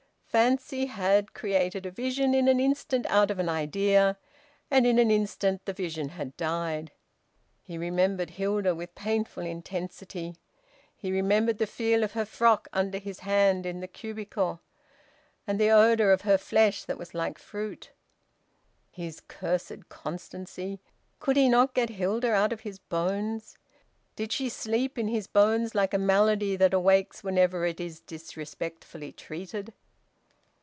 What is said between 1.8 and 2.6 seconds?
a vision in an